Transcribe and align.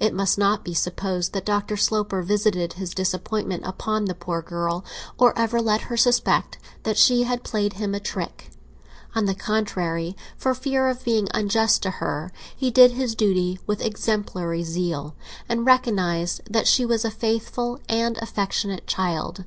It 0.00 0.12
must 0.12 0.36
not 0.36 0.64
be 0.64 0.74
supposed 0.74 1.32
that 1.32 1.44
Dr. 1.46 1.76
Sloper 1.76 2.22
visited 2.24 2.72
his 2.72 2.90
disappointment 2.92 3.62
upon 3.64 4.06
the 4.06 4.14
poor 4.16 4.42
girl, 4.42 4.84
or 5.16 5.32
ever 5.38 5.60
let 5.62 5.82
her 5.82 5.96
suspect 5.96 6.58
that 6.82 6.98
she 6.98 7.22
had 7.22 7.44
played 7.44 7.74
him 7.74 7.94
a 7.94 8.00
trick. 8.00 8.50
On 9.14 9.26
the 9.26 9.34
contrary, 9.36 10.16
for 10.36 10.54
fear 10.54 10.88
of 10.88 11.04
being 11.04 11.28
unjust 11.32 11.84
to 11.84 11.90
her, 12.02 12.32
he 12.56 12.72
did 12.72 12.90
his 12.94 13.14
duty 13.14 13.60
with 13.64 13.80
exemplary 13.80 14.64
zeal, 14.64 15.14
and 15.48 15.64
recognised 15.64 16.40
that 16.52 16.66
she 16.66 16.84
was 16.84 17.04
a 17.04 17.08
faithful 17.12 17.78
and 17.88 18.18
affectionate 18.18 18.88
child. 18.88 19.44